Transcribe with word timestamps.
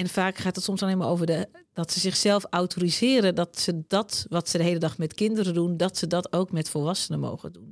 En 0.00 0.08
vaak 0.08 0.38
gaat 0.38 0.54
het 0.54 0.64
soms 0.64 0.82
alleen 0.82 0.98
maar 0.98 1.08
over 1.08 1.26
de, 1.26 1.48
dat 1.72 1.92
ze 1.92 2.00
zichzelf 2.00 2.44
autoriseren 2.50 3.34
dat 3.34 3.58
ze 3.58 3.82
dat 3.86 4.26
wat 4.28 4.48
ze 4.48 4.58
de 4.58 4.64
hele 4.64 4.78
dag 4.78 4.98
met 4.98 5.14
kinderen 5.14 5.54
doen, 5.54 5.76
dat 5.76 5.98
ze 5.98 6.06
dat 6.06 6.32
ook 6.32 6.52
met 6.52 6.68
volwassenen 6.68 7.20
mogen 7.20 7.52
doen. 7.52 7.70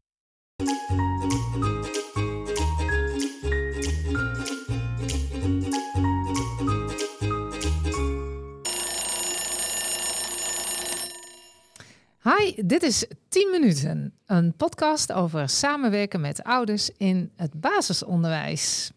Hi, 12.22 12.52
dit 12.56 12.82
is 12.82 13.06
10 13.28 13.50
minuten, 13.50 14.14
een 14.26 14.54
podcast 14.56 15.12
over 15.12 15.48
samenwerken 15.48 16.20
met 16.20 16.42
ouders 16.42 16.90
in 16.96 17.30
het 17.36 17.60
basisonderwijs. 17.60 18.90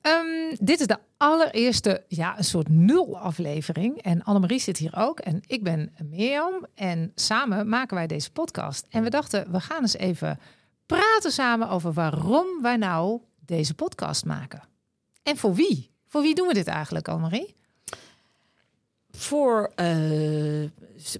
Ehm, 0.00 0.56
dit 0.60 0.80
is 0.80 0.86
de 0.86 0.98
allereerste, 1.16 2.04
ja, 2.08 2.38
een 2.38 2.44
soort 2.44 2.68
nul 2.68 3.18
aflevering. 3.18 4.02
En 4.02 4.22
Annemarie 4.22 4.58
zit 4.58 4.76
hier 4.76 4.96
ook. 4.96 5.20
En 5.20 5.42
ik 5.46 5.62
ben 5.62 5.92
Mirjam. 6.04 6.66
En 6.74 7.12
samen 7.14 7.68
maken 7.68 7.96
wij 7.96 8.06
deze 8.06 8.30
podcast. 8.30 8.86
En 8.90 9.02
we 9.02 9.10
dachten, 9.10 9.52
we 9.52 9.60
gaan 9.60 9.80
eens 9.80 9.96
even 9.96 10.38
praten 10.86 11.32
samen 11.32 11.68
over 11.68 11.92
waarom 11.92 12.46
wij 12.62 12.76
nou 12.76 13.20
deze 13.44 13.74
podcast 13.74 14.24
maken. 14.24 14.62
En 15.22 15.36
voor 15.36 15.54
wie? 15.54 15.90
Voor 16.06 16.22
wie 16.22 16.34
doen 16.34 16.46
we 16.46 16.54
dit 16.54 16.66
eigenlijk, 16.66 17.08
Annemarie? 17.08 17.56
Voor 19.10 19.72
uh, 19.76 20.68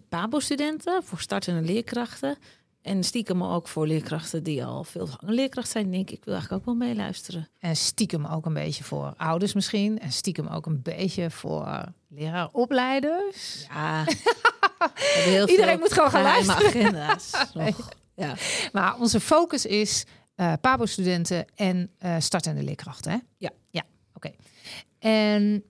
PABO-studenten, 0.09 1.05
voor 1.05 1.21
startende 1.21 1.61
leerkrachten. 1.61 2.37
En 2.83 3.05
stiekem 3.05 3.45
ook 3.45 3.69
voor 3.69 3.87
leerkrachten 3.87 4.43
die 4.43 4.65
al 4.65 4.85
veel 4.85 5.09
leerkracht 5.21 5.69
zijn. 5.71 5.91
Denk 5.91 6.11
ik, 6.11 6.25
wil 6.25 6.35
eigenlijk 6.35 6.63
ook 6.63 6.79
wel 6.79 6.89
meeluisteren. 6.89 7.49
En 7.59 7.77
stiekem 7.77 8.27
ook 8.27 8.47
een 8.47 8.55
beetje 8.55 8.85
voor 8.85 9.15
ouders 9.17 9.53
misschien. 9.53 9.99
En 9.99 10.13
stiekem 10.13 10.47
ook 10.47 10.67
een 10.67 10.83
beetje 10.83 11.31
voor 11.31 11.85
leraaropleiders. 12.09 13.67
Ja, 13.69 14.05
heel 15.31 15.49
Iedereen 15.49 15.79
moet 15.79 15.93
gewoon 15.93 16.11
gaan 16.11 16.23
luisteren. 16.23 16.67
agenda's. 16.67 17.31
ja. 18.15 18.35
Maar 18.73 18.99
onze 18.99 19.21
focus 19.21 19.67
is 19.67 20.05
uh, 20.37 20.53
PABO-studenten 20.61 21.47
en 21.55 21.91
uh, 22.05 22.17
startende 22.19 22.63
leerkrachten. 22.63 23.13
Hè? 23.13 23.19
Ja. 23.37 23.51
Ja, 23.71 23.83
oké. 24.15 24.31
En 24.99 25.65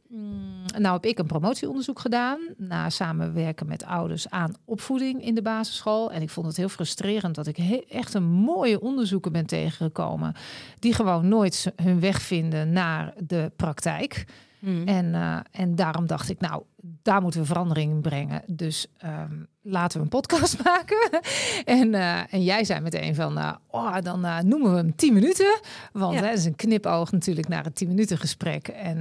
nou 0.80 0.94
heb 0.94 1.04
ik 1.04 1.18
een 1.18 1.26
promotieonderzoek 1.26 1.98
gedaan 1.98 2.38
na 2.56 2.90
samenwerken 2.90 3.66
met 3.66 3.84
ouders 3.84 4.30
aan 4.30 4.54
opvoeding 4.64 5.24
in 5.24 5.34
de 5.34 5.42
basisschool. 5.42 6.12
En 6.12 6.22
ik 6.22 6.30
vond 6.30 6.46
het 6.46 6.56
heel 6.56 6.68
frustrerend 6.68 7.34
dat 7.34 7.46
ik 7.46 7.58
echt 7.88 8.14
een 8.14 8.28
mooie 8.30 8.80
onderzoeken 8.80 9.32
ben 9.32 9.46
tegengekomen 9.46 10.34
die 10.78 10.94
gewoon 10.94 11.28
nooit 11.28 11.72
hun 11.76 12.00
weg 12.00 12.22
vinden 12.22 12.72
naar 12.72 13.14
de 13.16 13.52
praktijk. 13.56 14.26
Hmm. 14.58 14.86
En, 14.86 15.06
uh, 15.06 15.38
en 15.50 15.74
daarom 15.74 16.06
dacht 16.06 16.28
ik, 16.28 16.40
nou, 16.40 16.62
daar 17.02 17.22
moeten 17.22 17.40
we 17.40 17.46
verandering 17.46 17.92
in 17.92 18.00
brengen. 18.00 18.42
Dus 18.46 18.86
um, 19.04 19.46
laten 19.62 19.98
we 19.98 20.04
een 20.04 20.10
podcast 20.10 20.62
maken. 20.64 21.20
en, 21.64 21.88
uh, 21.88 22.34
en 22.34 22.42
jij 22.44 22.64
zei 22.64 22.80
meteen 22.80 23.14
van, 23.14 23.38
uh, 23.38 23.52
oh, 23.66 23.96
dan 24.02 24.20
noemen 24.48 24.70
we 24.70 24.76
hem 24.76 24.96
10 24.96 25.14
minuten. 25.14 25.60
Want 25.92 26.14
ja. 26.14 26.20
hè, 26.20 26.28
dat 26.28 26.38
is 26.38 26.44
een 26.44 26.56
knipoog 26.56 27.12
natuurlijk 27.12 27.48
naar 27.48 27.64
het 27.64 27.74
10 27.74 27.88
minuten 27.88 28.18
gesprek. 28.18 28.68
En 28.68 28.96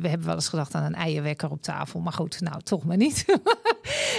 we 0.00 0.08
hebben 0.08 0.26
wel 0.26 0.34
eens 0.34 0.48
gedacht 0.48 0.74
aan 0.74 0.84
een 0.84 0.94
eierwekker 0.94 1.50
op 1.50 1.62
tafel. 1.62 2.00
Maar 2.00 2.12
goed, 2.12 2.40
nou, 2.40 2.62
toch 2.62 2.84
maar 2.84 2.96
niet. 2.96 3.24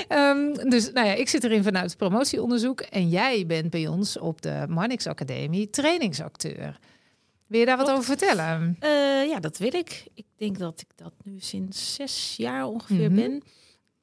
um, 0.09 0.53
dus 0.73 0.91
nou 0.91 1.07
ja, 1.07 1.13
ik 1.13 1.29
zit 1.29 1.43
erin 1.43 1.63
vanuit 1.63 1.97
promotieonderzoek. 1.97 2.81
En 2.81 3.09
jij 3.09 3.45
bent 3.45 3.69
bij 3.69 3.87
ons 3.87 4.19
op 4.19 4.41
de 4.41 4.65
Marnix 4.69 5.07
Academie 5.07 5.69
trainingsacteur. 5.69 6.79
Wil 7.49 7.59
je 7.59 7.65
daar 7.65 7.77
wat 7.77 7.89
over 7.89 8.03
vertellen? 8.03 8.77
Uh, 8.83 9.27
ja, 9.27 9.39
dat 9.39 9.57
wil 9.57 9.73
ik. 9.73 10.07
Ik 10.13 10.25
denk 10.35 10.57
dat 10.57 10.81
ik 10.81 10.87
dat 10.95 11.13
nu 11.23 11.39
sinds 11.39 11.93
zes 11.93 12.35
jaar 12.37 12.65
ongeveer 12.65 13.11
Mhm. 13.11 13.15
ben. 13.15 13.43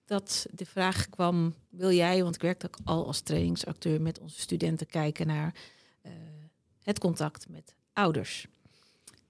Dat 0.04 0.46
de 0.50 0.66
vraag 0.66 1.08
kwam, 1.08 1.54
wil 1.70 1.90
jij, 1.90 2.22
want 2.22 2.34
ik 2.34 2.40
werkte 2.40 2.66
ook 2.66 2.76
al 2.84 3.06
als 3.06 3.20
trainingsacteur 3.20 4.00
met 4.00 4.18
onze 4.20 4.40
studenten 4.40 4.86
kijken 4.86 5.26
naar 5.26 5.54
uh, 6.06 6.12
het 6.82 6.98
contact 6.98 7.48
met 7.48 7.74
ouders. 7.92 8.46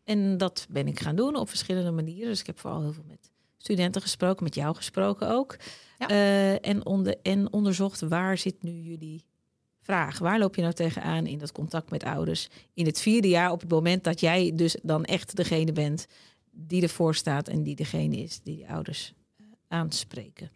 En 0.04 0.36
dat 0.38 0.66
ben 0.70 0.86
ik 0.86 1.00
gaan 1.00 1.16
doen 1.16 1.36
op 1.36 1.48
verschillende 1.48 1.90
manieren. 1.90 2.28
Dus 2.28 2.40
ik 2.40 2.46
heb 2.46 2.58
vooral 2.58 2.80
heel 2.82 2.92
veel 2.92 3.04
met 3.06 3.30
studenten 3.56 4.02
gesproken, 4.02 4.44
met 4.44 4.54
jou 4.54 4.74
gesproken 4.76 5.28
ook. 5.30 5.56
Ja. 5.98 6.10
Uh, 6.10 6.66
en, 6.66 6.86
onder, 6.86 7.16
en 7.22 7.52
onderzocht 7.52 8.00
waar 8.00 8.38
zit 8.38 8.62
nu 8.62 8.70
jullie 8.72 9.24
vraag. 9.86 10.18
Waar 10.18 10.38
loop 10.38 10.54
je 10.54 10.62
nou 10.62 10.74
tegenaan 10.74 11.26
in 11.26 11.38
dat 11.38 11.52
contact 11.52 11.90
met 11.90 12.04
ouders? 12.04 12.48
In 12.74 12.86
het 12.86 13.00
vierde 13.00 13.28
jaar, 13.28 13.50
op 13.50 13.60
het 13.60 13.70
moment 13.70 14.04
dat 14.04 14.20
jij 14.20 14.52
dus 14.54 14.76
dan 14.82 15.04
echt 15.04 15.36
degene 15.36 15.72
bent 15.72 16.06
die 16.50 16.82
ervoor 16.82 17.14
staat 17.14 17.48
en 17.48 17.62
die 17.62 17.76
degene 17.76 18.16
is 18.16 18.40
die 18.40 18.56
de 18.56 18.68
ouders 18.68 19.12
uh, 19.40 19.46
aanspreken. 19.68 20.50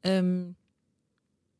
Um, 0.00 0.56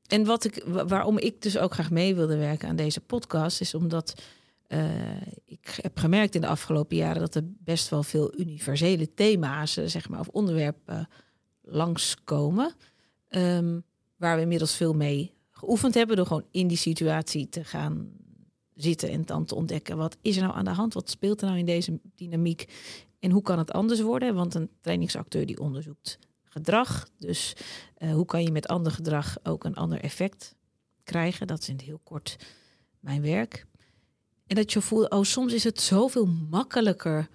en 0.07 0.25
wat 0.25 0.45
ik, 0.45 0.65
waarom 0.65 1.19
ik 1.19 1.43
dus 1.43 1.59
ook 1.59 1.73
graag 1.73 1.91
mee 1.91 2.15
wilde 2.15 2.37
werken 2.37 2.69
aan 2.69 2.77
deze 2.77 3.01
podcast, 3.01 3.61
is 3.61 3.75
omdat 3.75 4.23
uh, 4.69 5.21
ik 5.45 5.79
heb 5.83 5.99
gemerkt 5.99 6.35
in 6.35 6.41
de 6.41 6.47
afgelopen 6.47 6.97
jaren 6.97 7.21
dat 7.21 7.35
er 7.35 7.43
best 7.45 7.89
wel 7.89 8.03
veel 8.03 8.39
universele 8.39 9.15
thema's, 9.15 9.73
zeg 9.73 10.09
maar, 10.09 10.21
of 10.21 10.29
onderwerpen 10.29 11.09
langskomen. 11.63 12.75
Um, 13.31 13.85
waar 14.17 14.37
we 14.37 14.43
inmiddels 14.43 14.77
veel 14.77 14.95
mee 14.95 15.33
geoefend 15.59 15.95
hebben 15.95 16.17
door 16.17 16.27
gewoon 16.27 16.47
in 16.51 16.69
die 16.69 16.77
situatie 16.77 17.49
te 17.49 17.65
gaan 17.65 18.11
zitten 18.75 19.11
en 19.11 19.25
dan 19.25 19.45
te 19.45 19.55
ontdekken 19.55 19.97
wat 19.97 20.17
is 20.23 20.37
er 20.37 20.43
nou 20.43 20.55
aan 20.55 20.65
de 20.65 20.71
hand, 20.71 20.95
wat 20.95 21.11
speelt 21.11 21.41
er 21.41 21.47
nou 21.47 21.59
in 21.59 21.67
deze 21.67 22.01
dynamiek 22.15 22.73
en 23.19 23.31
hoe 23.31 23.43
kan 23.43 23.59
het 23.59 23.73
anders 23.73 24.01
worden? 24.01 24.35
Want 24.35 24.55
een 24.55 24.71
trainingsacteur 24.81 25.47
die 25.47 25.61
onderzoekt 25.61 26.19
gedrag, 26.45 27.09
dus 27.19 27.57
uh, 27.99 28.13
hoe 28.13 28.25
kan 28.25 28.43
je 28.43 28.51
met 28.51 28.67
ander 28.67 28.93
gedrag 28.93 29.37
ook 29.43 29.65
een 29.65 29.75
ander 29.75 30.01
effect 30.01 30.55
krijgen? 31.05 31.47
Dat 31.47 31.61
is 31.61 31.69
in 31.69 31.77
het 31.77 31.85
heel 31.85 32.01
kort 32.05 32.37
mijn 33.01 33.23
werk. 33.23 33.67
En 34.47 34.57
dat 34.57 34.73
je 34.73 34.81
voelt, 34.81 35.11
oh, 35.11 35.23
soms 35.23 35.53
is 35.53 35.65
het 35.65 35.81
zoveel 35.81 36.27
makkelijker 36.27 37.29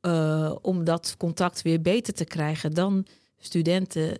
uh, 0.00 0.54
om 0.62 0.84
dat 0.84 1.14
contact 1.18 1.62
weer 1.62 1.80
beter 1.80 2.14
te 2.14 2.24
krijgen 2.24 2.74
dan 2.74 3.06
studenten 3.38 4.18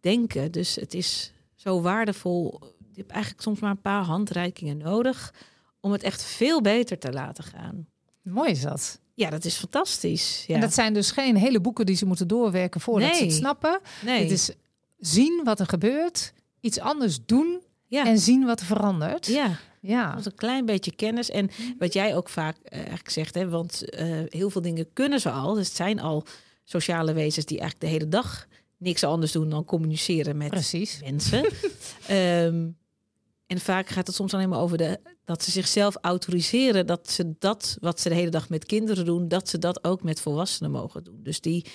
denken. 0.00 0.52
Dus 0.52 0.74
het 0.74 0.94
is 0.94 1.32
zo 1.62 1.80
waardevol. 1.80 2.60
Je 2.78 3.00
hebt 3.00 3.10
eigenlijk 3.10 3.42
soms 3.42 3.60
maar 3.60 3.70
een 3.70 3.80
paar 3.80 4.02
handreikingen 4.02 4.76
nodig 4.76 5.34
om 5.80 5.92
het 5.92 6.02
echt 6.02 6.24
veel 6.24 6.60
beter 6.60 6.98
te 6.98 7.12
laten 7.12 7.44
gaan. 7.44 7.86
Mooi 8.22 8.50
is 8.50 8.60
dat. 8.60 9.00
Ja, 9.14 9.30
dat 9.30 9.44
is 9.44 9.56
fantastisch. 9.56 10.44
Ja. 10.46 10.54
En 10.54 10.60
dat 10.60 10.74
zijn 10.74 10.94
dus 10.94 11.10
geen 11.10 11.36
hele 11.36 11.60
boeken 11.60 11.86
die 11.86 11.96
ze 11.96 12.06
moeten 12.06 12.28
doorwerken 12.28 12.80
voordat 12.80 13.08
nee. 13.08 13.18
ze 13.18 13.24
het 13.24 13.32
snappen. 13.32 13.80
Nee. 14.04 14.22
Het 14.22 14.30
is 14.30 14.50
zien 14.98 15.40
wat 15.44 15.60
er 15.60 15.66
gebeurt, 15.66 16.32
iets 16.60 16.78
anders 16.78 17.18
doen 17.26 17.60
ja. 17.86 18.06
en 18.06 18.18
zien 18.18 18.44
wat 18.44 18.60
er 18.60 18.66
verandert. 18.66 19.26
Ja. 19.26 19.58
Ja. 19.80 20.14
Met 20.14 20.26
een 20.26 20.34
klein 20.34 20.66
beetje 20.66 20.94
kennis. 20.94 21.30
En 21.30 21.50
wat 21.78 21.92
jij 21.92 22.16
ook 22.16 22.28
vaak 22.28 22.56
uh, 22.56 22.78
eigenlijk 22.78 23.10
zegt, 23.10 23.34
hè, 23.34 23.48
want 23.48 23.82
uh, 23.98 24.22
heel 24.28 24.50
veel 24.50 24.62
dingen 24.62 24.92
kunnen 24.92 25.20
ze 25.20 25.30
al. 25.30 25.54
Dus 25.54 25.66
het 25.66 25.76
zijn 25.76 26.00
al 26.00 26.24
sociale 26.64 27.12
wezens 27.12 27.46
die 27.46 27.58
eigenlijk 27.58 27.90
de 27.90 27.98
hele 27.98 28.10
dag 28.10 28.46
niks 28.82 29.04
anders 29.04 29.32
doen 29.32 29.48
dan 29.48 29.64
communiceren 29.64 30.36
met 30.36 30.50
Precies. 30.50 31.00
mensen. 31.00 31.44
um, 32.10 32.76
en 33.46 33.60
vaak 33.60 33.88
gaat 33.88 34.06
het 34.06 34.16
soms 34.16 34.34
alleen 34.34 34.48
maar 34.48 34.60
over 34.60 34.78
de, 34.78 35.00
dat 35.24 35.42
ze 35.42 35.50
zichzelf 35.50 35.96
autoriseren 36.00 36.86
dat 36.86 37.10
ze 37.10 37.34
dat 37.38 37.76
wat 37.80 38.00
ze 38.00 38.08
de 38.08 38.14
hele 38.14 38.30
dag 38.30 38.48
met 38.48 38.64
kinderen 38.64 39.04
doen, 39.04 39.28
dat 39.28 39.48
ze 39.48 39.58
dat 39.58 39.84
ook 39.84 40.02
met 40.02 40.20
volwassenen 40.20 40.70
mogen 40.70 41.04
doen. 41.04 41.20
Dus 41.22 41.40
die 41.40 41.66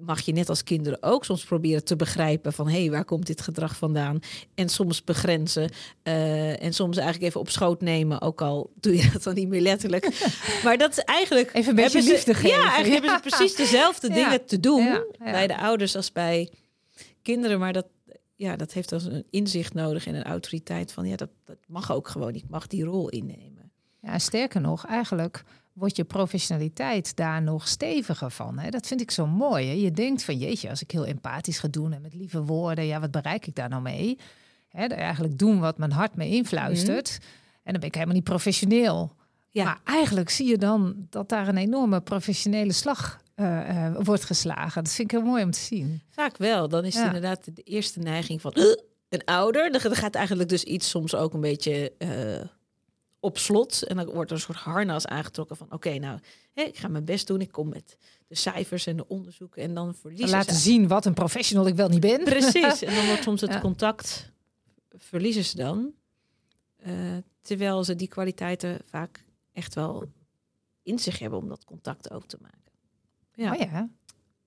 mag 0.00 0.20
je 0.20 0.32
net 0.32 0.48
als 0.48 0.62
kinderen 0.62 1.02
ook 1.02 1.24
soms 1.24 1.44
proberen 1.44 1.84
te 1.84 1.96
begrijpen 1.96 2.52
van 2.52 2.68
hé, 2.68 2.80
hey, 2.80 2.90
waar 2.90 3.04
komt 3.04 3.26
dit 3.26 3.40
gedrag 3.40 3.76
vandaan? 3.76 4.20
En 4.54 4.68
soms 4.68 5.04
begrenzen 5.04 5.70
uh, 6.02 6.62
en 6.62 6.72
soms 6.72 6.96
eigenlijk 6.96 7.26
even 7.26 7.40
op 7.40 7.50
schoot 7.50 7.80
nemen, 7.80 8.20
ook 8.20 8.40
al 8.40 8.70
doe 8.74 8.96
je 8.96 9.10
dat 9.12 9.22
dan 9.22 9.34
niet 9.34 9.48
meer 9.48 9.60
letterlijk. 9.60 10.34
maar 10.64 10.78
dat 10.78 10.90
is 10.90 10.98
eigenlijk 10.98 11.50
even 11.52 11.70
een 11.70 11.76
beetje 11.76 12.02
ze, 12.02 12.10
liefde 12.10 12.34
geven. 12.34 12.58
Ja, 12.58 12.70
eigenlijk 12.70 12.86
ja. 12.86 13.10
hebben 13.10 13.10
ze 13.10 13.28
precies 13.36 13.56
dezelfde 13.56 14.08
Ja. 14.08 14.14
dingen 14.14 14.46
te 14.46 14.60
doen 14.60 14.84
Ja, 14.84 15.04
bij 15.18 15.46
de 15.46 15.58
ouders 15.58 15.96
als 15.96 16.12
bij 16.12 16.50
kinderen, 17.22 17.58
maar 17.58 17.72
dat 17.72 17.86
ja, 18.36 18.56
dat 18.56 18.72
heeft 18.72 18.88
dus 18.88 19.04
een 19.04 19.24
inzicht 19.30 19.74
nodig 19.74 20.06
en 20.06 20.14
een 20.14 20.24
autoriteit 20.24 20.92
van 20.92 21.06
ja, 21.06 21.16
dat, 21.16 21.30
dat 21.44 21.56
mag 21.66 21.92
ook 21.92 22.08
gewoon. 22.08 22.34
Ik 22.34 22.44
mag 22.48 22.66
die 22.66 22.84
rol 22.84 23.08
innemen. 23.08 23.70
Ja, 24.00 24.18
sterker 24.18 24.60
nog, 24.60 24.86
eigenlijk 24.86 25.44
wordt 25.76 25.96
je 25.96 26.04
professionaliteit 26.04 27.16
daar 27.16 27.42
nog 27.42 27.68
steviger 27.68 28.30
van. 28.30 28.58
Hè? 28.58 28.70
Dat 28.70 28.86
vind 28.86 29.00
ik 29.00 29.10
zo 29.10 29.26
mooi. 29.26 29.66
Hè? 29.66 29.72
Je 29.72 29.90
denkt 29.90 30.24
van 30.24 30.38
jeetje, 30.38 30.70
als 30.70 30.82
ik 30.82 30.90
heel 30.90 31.04
empathisch 31.06 31.58
ga 31.58 31.68
doen 31.68 31.92
en 31.92 32.02
met 32.02 32.14
lieve 32.14 32.42
woorden, 32.42 32.84
ja, 32.86 33.00
wat 33.00 33.10
bereik 33.10 33.46
ik 33.46 33.54
daar 33.54 33.68
nou 33.68 33.82
mee? 33.82 34.18
Hè, 34.68 34.86
eigenlijk 34.86 35.38
doen 35.38 35.60
wat 35.60 35.78
mijn 35.78 35.92
hart 35.92 36.16
me 36.16 36.28
influistert. 36.28 37.18
Mm. 37.20 37.26
En 37.62 37.72
dan 37.72 37.80
ben 37.80 37.88
ik 37.88 37.94
helemaal 37.94 38.14
niet 38.14 38.24
professioneel. 38.24 39.12
Ja. 39.50 39.64
Maar 39.64 39.80
eigenlijk 39.84 40.30
zie 40.30 40.46
je 40.48 40.58
dan 40.58 41.06
dat 41.10 41.28
daar 41.28 41.48
een 41.48 41.56
enorme 41.56 42.00
professionele 42.00 42.72
slag 42.72 43.20
uh, 43.36 43.68
uh, 43.68 43.96
wordt 44.02 44.24
geslagen. 44.24 44.84
Dat 44.84 44.92
vind 44.92 45.12
ik 45.12 45.18
heel 45.18 45.26
mooi 45.26 45.42
om 45.44 45.50
te 45.50 45.58
zien. 45.58 46.02
Vaak 46.08 46.36
wel. 46.36 46.68
Dan 46.68 46.84
is 46.84 46.94
het 46.94 47.02
Ja. 47.02 47.06
inderdaad 47.14 47.56
de 47.56 47.62
eerste 47.62 47.98
neiging 47.98 48.40
van 48.40 48.52
"Ugh, 48.58 48.80
een 49.08 49.24
ouder. 49.24 49.72
Dan 49.72 49.80
gaat 49.80 50.14
eigenlijk 50.14 50.48
dus 50.48 50.64
iets 50.64 50.88
soms 50.88 51.14
ook 51.14 51.34
een 51.34 51.40
beetje 51.40 51.92
eh, 51.98 52.08
op 53.26 53.38
slot. 53.38 53.82
En 53.82 53.96
dan 53.96 54.06
wordt 54.06 54.30
er 54.30 54.36
een 54.36 54.42
soort 54.42 54.58
harnas 54.58 55.06
aangetrokken 55.06 55.56
van... 55.56 55.66
oké, 55.70 55.98
nou, 55.98 56.18
ik 56.54 56.76
ga 56.76 56.88
mijn 56.88 57.04
best 57.04 57.26
doen. 57.26 57.40
Ik 57.40 57.52
kom 57.52 57.68
met 57.68 57.96
de 58.26 58.34
cijfers 58.34 58.86
en 58.86 58.96
de 58.96 59.08
onderzoeken. 59.08 59.62
En 59.62 59.74
dan 59.74 59.94
verliezen 59.94 60.28
Laten 60.28 60.54
ze... 60.54 60.60
zien 60.60 60.88
wat 60.88 61.06
een 61.06 61.14
professional 61.14 61.66
ik 61.66 61.74
wel 61.74 61.88
niet 61.88 62.00
ben. 62.00 62.24
Precies. 62.24 62.82
En 62.82 62.94
dan 62.94 63.06
wordt 63.06 63.22
soms 63.22 63.40
het 63.40 63.52
Ja. 63.56 63.60
contact... 63.60 64.32
verliezen 64.96 65.44
ze 65.44 65.56
dan. 65.56 65.92
Eh, 66.76 66.92
terwijl 67.40 67.84
ze 67.84 67.96
die 67.96 68.08
kwaliteiten 68.08 68.78
vaak 68.84 69.24
echt 69.52 69.74
wel 69.74 70.04
in 70.82 70.98
zich 70.98 71.18
hebben... 71.18 71.38
om 71.38 71.48
dat 71.48 71.64
contact 71.64 72.10
ook 72.10 72.26
te 72.26 72.38
maken. 72.40 72.72
Ja. 73.34 73.52
Oh 73.52 73.58
ja. 73.58 73.88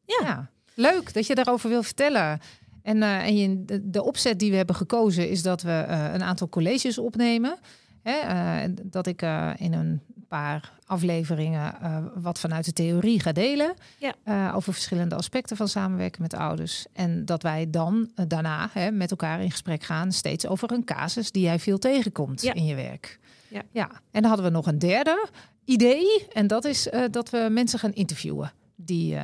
Ja. 0.05 0.51
Leuk 0.73 1.13
dat 1.13 1.27
je 1.27 1.35
daarover 1.35 1.69
wil 1.69 1.83
vertellen. 1.83 2.39
En, 2.81 3.03
eh, 3.03 3.25
en 3.25 3.37
je, 3.37 3.65
de, 3.65 3.89
de 3.89 4.03
opzet 4.03 4.39
die 4.39 4.51
we 4.51 4.57
hebben 4.57 4.75
gekozen 4.75 5.29
is 5.29 5.41
dat 5.41 5.61
we 5.61 5.71
eh, 5.71 6.13
een 6.13 6.23
aantal 6.23 6.49
colleges 6.49 6.97
opnemen. 6.97 7.59
Hè, 8.03 8.11
eh, 8.11 8.69
dat 8.83 9.07
ik 9.07 9.21
eh, 9.21 9.51
in 9.57 9.73
een 9.73 10.01
paar 10.27 10.73
afleveringen 10.85 11.81
eh, 11.81 11.97
wat 12.15 12.39
vanuit 12.39 12.65
de 12.65 12.73
theorie 12.73 13.19
ga 13.19 13.31
delen. 13.31 13.73
Ja. 13.97 14.51
over 14.53 14.73
verschillende 14.73 15.15
aspecten 15.15 15.57
van 15.57 15.67
samenwerken 15.67 16.21
met 16.21 16.33
ouders. 16.33 16.85
En 16.93 17.25
dat 17.25 17.43
wij 17.43 17.69
dan 17.69 18.09
daarna 18.27 18.69
hè, 18.71 18.91
met 18.91 19.11
elkaar 19.11 19.41
in 19.41 19.51
gesprek 19.51 19.83
gaan, 19.83 20.11
steeds 20.11 20.47
over 20.47 20.71
een 20.71 20.83
casus 20.83 21.31
die 21.31 21.43
jij 21.43 21.59
veel 21.59 21.77
tegenkomt 21.77 22.41
Ja. 22.41 22.53
in 22.53 22.65
je 22.65 22.75
werk. 22.75 23.19
Ja. 23.47 23.61
ja. 23.71 23.89
En 24.11 24.21
dan 24.21 24.23
hadden 24.23 24.45
we 24.45 24.51
nog 24.51 24.67
een 24.67 24.79
derde 24.79 25.27
idee. 25.65 26.27
En 26.33 26.47
dat 26.47 26.65
is 26.65 26.89
dat 27.11 27.29
we 27.29 27.47
mensen 27.51 27.79
gaan 27.79 27.93
interviewen 27.93 28.51
die 28.75 29.17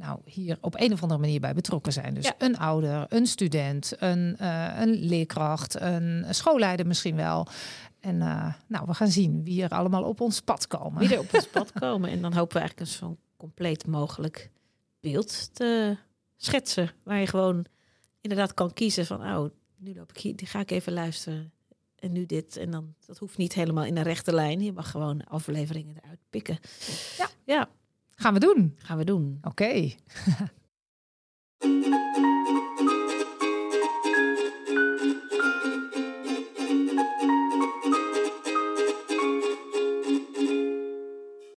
nou, 0.00 0.18
hier 0.24 0.58
op 0.60 0.80
een 0.80 0.92
of 0.92 1.02
andere 1.02 1.20
manier 1.20 1.40
bij 1.40 1.54
betrokken 1.54 1.92
zijn. 1.92 2.14
Dus 2.14 2.24
Ja. 2.24 2.34
een 2.38 2.58
ouder, 2.58 3.06
een 3.08 3.26
student, 3.26 3.92
een, 3.98 4.36
eh, 4.38 4.80
een 4.80 4.90
leerkracht, 4.94 5.80
een 5.80 6.24
schoolleider 6.30 6.86
misschien 6.86 7.16
wel. 7.16 7.46
En 8.00 8.22
eh, 8.22 8.54
nou, 8.66 8.86
we 8.86 8.94
gaan 8.94 9.08
zien 9.10 9.44
wie 9.44 9.62
er 9.62 9.68
allemaal 9.70 10.02
op 10.04 10.20
ons 10.20 10.40
pad 10.40 10.66
komen. 10.66 10.98
Wie 10.98 11.14
er 11.14 11.18
op 11.20 11.34
ons 11.34 11.46
pad 11.58 11.72
komen. 11.72 12.10
En 12.10 12.20
dan 12.22 12.32
hopen 12.32 12.52
we 12.52 12.58
eigenlijk 12.58 12.90
een 12.90 12.96
zo'n 12.96 13.18
compleet 13.36 13.86
mogelijk 13.86 14.50
beeld 15.00 15.54
te 15.54 15.96
schetsen. 16.36 16.90
Waar 17.02 17.20
je 17.20 17.26
gewoon 17.26 17.64
inderdaad 18.20 18.54
kan 18.54 18.72
kiezen 18.72 19.06
van... 19.06 19.20
oh, 19.22 19.50
nu 19.76 19.94
loop 19.94 20.10
ik 20.10 20.18
hier, 20.18 20.36
die 20.36 20.46
ga 20.46 20.60
ik 20.60 20.70
even 20.70 20.92
luisteren. 20.92 21.52
En 21.98 22.12
nu 22.12 22.26
dit. 22.26 22.56
En 22.56 22.70
dan, 22.70 22.94
dat 23.06 23.18
hoeft 23.18 23.36
niet 23.36 23.52
helemaal 23.54 23.84
in 23.84 23.96
een 23.96 24.02
rechte 24.02 24.34
lijn. 24.34 24.60
Je 24.60 24.72
mag 24.72 24.90
gewoon 24.90 25.24
afleveringen 25.24 25.96
eruit 26.02 26.18
pikken. 26.30 26.58
Ja. 27.18 27.28
Ja, 27.44 27.68
Gaan 28.20 28.34
we 28.34 28.40
doen. 28.40 28.74
gaan 28.78 28.98
we 28.98 29.04
doen. 29.04 29.38
Oké. 29.42 29.72